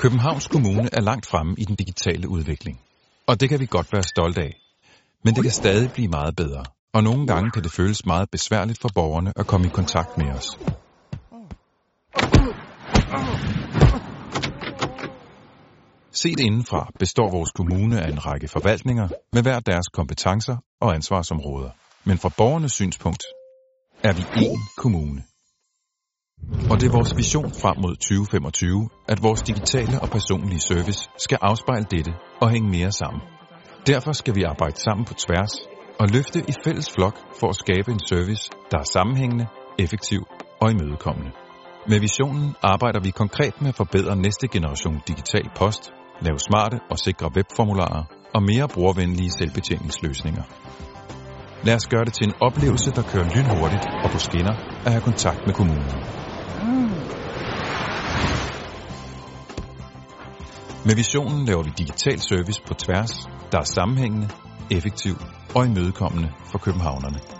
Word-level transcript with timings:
Københavns 0.00 0.48
Kommune 0.48 0.88
er 0.92 1.00
langt 1.00 1.26
fremme 1.26 1.54
i 1.58 1.64
den 1.64 1.76
digitale 1.76 2.28
udvikling. 2.28 2.80
Og 3.26 3.40
det 3.40 3.48
kan 3.48 3.60
vi 3.60 3.66
godt 3.66 3.92
være 3.92 4.02
stolte 4.02 4.40
af. 4.40 4.60
Men 5.24 5.34
det 5.34 5.42
kan 5.42 5.52
stadig 5.52 5.90
blive 5.92 6.08
meget 6.08 6.36
bedre. 6.36 6.64
Og 6.92 7.02
nogle 7.02 7.26
gange 7.26 7.50
kan 7.50 7.62
det 7.62 7.72
føles 7.72 8.06
meget 8.06 8.30
besværligt 8.30 8.80
for 8.80 8.88
borgerne 8.94 9.32
at 9.36 9.46
komme 9.46 9.66
i 9.66 9.70
kontakt 9.70 10.18
med 10.18 10.26
os. 10.26 10.58
Set 16.12 16.40
indenfra 16.40 16.90
består 16.98 17.30
vores 17.30 17.50
kommune 17.50 18.00
af 18.00 18.08
en 18.08 18.26
række 18.26 18.48
forvaltninger 18.48 19.08
med 19.32 19.42
hver 19.42 19.60
deres 19.60 19.86
kompetencer 19.88 20.56
og 20.80 20.94
ansvarsområder. 20.94 21.70
Men 22.04 22.18
fra 22.18 22.30
borgernes 22.36 22.72
synspunkt 22.72 23.22
er 24.04 24.12
vi 24.12 24.22
én 24.22 24.74
kommune. 24.76 25.29
Og 26.70 26.80
det 26.80 26.86
er 26.86 26.96
vores 26.98 27.16
vision 27.16 27.50
frem 27.62 27.76
mod 27.84 27.94
2025, 27.96 28.88
at 29.08 29.22
vores 29.22 29.42
digitale 29.42 30.00
og 30.02 30.08
personlige 30.10 30.60
service 30.60 31.00
skal 31.18 31.38
afspejle 31.40 31.86
dette 31.90 32.12
og 32.42 32.50
hænge 32.50 32.68
mere 32.70 32.92
sammen. 32.92 33.22
Derfor 33.86 34.12
skal 34.12 34.34
vi 34.34 34.42
arbejde 34.42 34.78
sammen 34.86 35.04
på 35.04 35.14
tværs 35.14 35.54
og 36.00 36.06
løfte 36.14 36.38
i 36.48 36.52
fælles 36.64 36.90
flok 36.94 37.16
for 37.40 37.48
at 37.48 37.60
skabe 37.64 37.88
en 37.92 38.02
service, 38.06 38.44
der 38.70 38.78
er 38.78 38.88
sammenhængende, 38.96 39.46
effektiv 39.78 40.20
og 40.60 40.70
imødekommende. 40.70 41.30
Med 41.90 42.00
visionen 42.00 42.54
arbejder 42.62 43.00
vi 43.00 43.10
konkret 43.10 43.54
med 43.62 43.68
at 43.68 43.80
forbedre 43.82 44.16
næste 44.16 44.48
generation 44.48 45.02
digital 45.08 45.46
post, 45.60 45.82
lave 46.26 46.38
smarte 46.38 46.76
og 46.90 46.98
sikre 46.98 47.30
webformularer 47.36 48.04
og 48.34 48.42
mere 48.42 48.68
brugervenlige 48.68 49.30
selvbetjeningsløsninger. 49.38 50.44
Lad 51.66 51.74
os 51.74 51.86
gøre 51.86 52.04
det 52.04 52.14
til 52.14 52.26
en 52.26 52.34
oplevelse, 52.40 52.90
der 52.90 53.02
kører 53.02 53.26
lynhurtigt 53.34 53.86
og 54.04 54.10
på 54.10 54.18
skinner 54.18 54.54
at 54.84 54.90
have 54.92 55.06
kontakt 55.10 55.40
med 55.46 55.54
kommunen. 55.54 55.94
Mm. 56.62 57.20
Med 60.84 60.94
visionen 60.96 61.44
laver 61.46 61.62
vi 61.62 61.70
digital 61.78 62.20
service 62.20 62.62
på 62.62 62.74
tværs, 62.74 63.12
der 63.52 63.58
er 63.58 63.64
sammenhængende, 63.64 64.28
effektiv 64.70 65.14
og 65.54 65.66
imødekommende 65.66 66.32
for 66.44 66.58
københavnerne. 66.58 67.39